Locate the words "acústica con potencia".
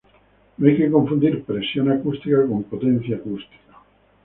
1.91-3.17